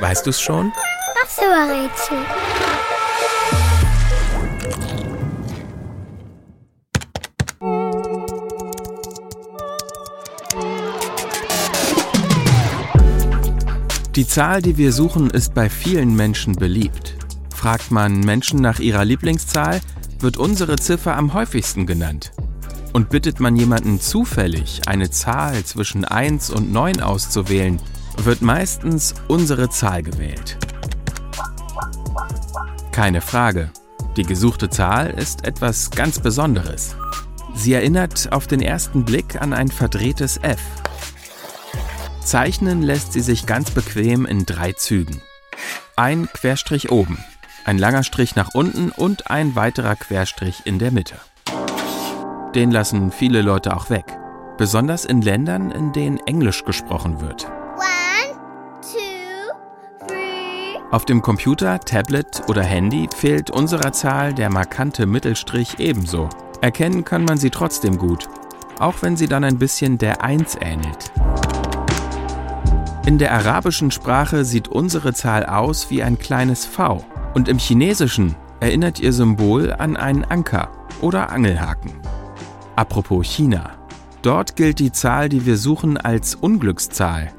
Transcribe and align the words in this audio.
Weißt 0.00 0.26
du's 0.26 0.40
schon? 0.40 0.72
Das 1.14 1.38
Rätsel. 1.38 2.18
Die 14.16 14.28
Zahl, 14.28 14.62
die 14.62 14.78
wir 14.78 14.92
suchen, 14.92 15.30
ist 15.30 15.54
bei 15.54 15.68
vielen 15.68 16.14
Menschen 16.14 16.54
beliebt. 16.54 17.16
Fragt 17.52 17.90
man 17.90 18.20
Menschen 18.20 18.60
nach 18.60 18.78
ihrer 18.78 19.04
Lieblingszahl, 19.04 19.80
wird 20.20 20.36
unsere 20.36 20.76
Ziffer 20.76 21.16
am 21.16 21.34
häufigsten 21.34 21.84
genannt. 21.84 22.30
Und 22.92 23.10
bittet 23.10 23.40
man 23.40 23.56
jemanden 23.56 24.00
zufällig, 24.00 24.82
eine 24.86 25.10
Zahl 25.10 25.64
zwischen 25.64 26.04
1 26.04 26.50
und 26.50 26.72
9 26.72 27.00
auszuwählen, 27.00 27.80
wird 28.18 28.42
meistens 28.42 29.14
unsere 29.28 29.70
Zahl 29.70 30.02
gewählt. 30.02 30.56
Keine 32.92 33.20
Frage, 33.20 33.70
die 34.16 34.22
gesuchte 34.22 34.70
Zahl 34.70 35.10
ist 35.10 35.44
etwas 35.44 35.90
ganz 35.90 36.20
Besonderes. 36.20 36.94
Sie 37.54 37.72
erinnert 37.72 38.32
auf 38.32 38.46
den 38.46 38.60
ersten 38.60 39.04
Blick 39.04 39.40
an 39.40 39.52
ein 39.52 39.68
verdrehtes 39.68 40.38
F. 40.42 40.60
Zeichnen 42.20 42.82
lässt 42.82 43.12
sie 43.12 43.20
sich 43.20 43.46
ganz 43.46 43.70
bequem 43.70 44.26
in 44.26 44.46
drei 44.46 44.72
Zügen. 44.72 45.20
Ein 45.96 46.28
Querstrich 46.32 46.90
oben, 46.90 47.18
ein 47.64 47.78
langer 47.78 48.02
Strich 48.02 48.36
nach 48.36 48.54
unten 48.54 48.90
und 48.90 49.30
ein 49.30 49.56
weiterer 49.56 49.96
Querstrich 49.96 50.62
in 50.64 50.78
der 50.78 50.90
Mitte. 50.90 51.16
Den 52.54 52.70
lassen 52.70 53.10
viele 53.10 53.42
Leute 53.42 53.76
auch 53.76 53.90
weg, 53.90 54.04
besonders 54.56 55.04
in 55.04 55.20
Ländern, 55.20 55.70
in 55.72 55.92
denen 55.92 56.18
Englisch 56.26 56.64
gesprochen 56.64 57.20
wird. 57.20 57.50
Auf 60.94 61.04
dem 61.04 61.22
Computer, 61.22 61.80
Tablet 61.80 62.44
oder 62.46 62.62
Handy 62.62 63.08
fehlt 63.16 63.50
unserer 63.50 63.90
Zahl 63.92 64.32
der 64.32 64.48
markante 64.48 65.06
Mittelstrich 65.06 65.80
ebenso. 65.80 66.28
Erkennen 66.60 67.04
kann 67.04 67.24
man 67.24 67.36
sie 67.36 67.50
trotzdem 67.50 67.98
gut, 67.98 68.28
auch 68.78 68.94
wenn 69.00 69.16
sie 69.16 69.26
dann 69.26 69.42
ein 69.42 69.58
bisschen 69.58 69.98
der 69.98 70.22
1 70.22 70.56
ähnelt. 70.60 71.10
In 73.06 73.18
der 73.18 73.32
arabischen 73.32 73.90
Sprache 73.90 74.44
sieht 74.44 74.68
unsere 74.68 75.12
Zahl 75.12 75.44
aus 75.44 75.90
wie 75.90 76.00
ein 76.00 76.16
kleines 76.16 76.64
V 76.64 77.04
und 77.34 77.48
im 77.48 77.58
Chinesischen 77.58 78.36
erinnert 78.60 79.00
ihr 79.00 79.12
Symbol 79.12 79.72
an 79.72 79.96
einen 79.96 80.24
Anker 80.24 80.70
oder 81.00 81.30
Angelhaken. 81.30 81.90
Apropos 82.76 83.26
China. 83.26 83.72
Dort 84.22 84.54
gilt 84.54 84.78
die 84.78 84.92
Zahl, 84.92 85.28
die 85.28 85.44
wir 85.44 85.56
suchen, 85.56 85.96
als 85.96 86.36
Unglückszahl. 86.36 87.32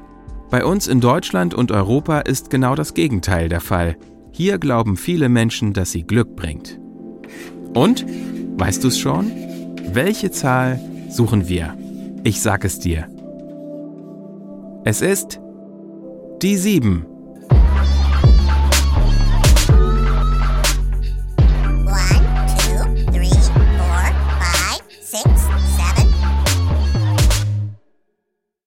Bei 0.50 0.64
uns 0.64 0.86
in 0.86 1.00
Deutschland 1.00 1.54
und 1.54 1.72
Europa 1.72 2.20
ist 2.20 2.50
genau 2.50 2.74
das 2.76 2.94
Gegenteil 2.94 3.48
der 3.48 3.60
Fall. 3.60 3.96
Hier 4.30 4.58
glauben 4.58 4.96
viele 4.96 5.28
Menschen, 5.28 5.72
dass 5.72 5.90
sie 5.90 6.04
Glück 6.04 6.36
bringt. 6.36 6.78
Und? 7.74 8.06
Weißt 8.58 8.84
du's 8.84 8.98
schon? 8.98 9.32
Welche 9.92 10.30
Zahl 10.30 10.80
suchen 11.10 11.48
wir? 11.48 11.76
Ich 12.22 12.40
sag 12.40 12.64
es 12.64 12.78
dir. 12.78 13.08
Es 14.84 15.02
ist 15.02 15.40
die 16.42 16.56
7. 16.56 17.06